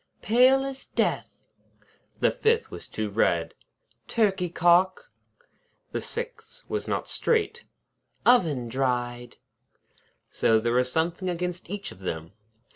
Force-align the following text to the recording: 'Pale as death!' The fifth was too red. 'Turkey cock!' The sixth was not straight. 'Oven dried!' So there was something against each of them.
'Pale 0.23 0.65
as 0.65 0.87
death!' 0.87 1.45
The 2.21 2.31
fifth 2.31 2.71
was 2.71 2.87
too 2.87 3.11
red. 3.11 3.53
'Turkey 4.07 4.49
cock!' 4.49 5.11
The 5.91 6.01
sixth 6.01 6.63
was 6.67 6.87
not 6.87 7.07
straight. 7.07 7.65
'Oven 8.25 8.67
dried!' 8.67 9.37
So 10.31 10.57
there 10.59 10.73
was 10.73 10.91
something 10.91 11.29
against 11.29 11.69
each 11.69 11.91
of 11.91 11.99
them. 11.99 12.31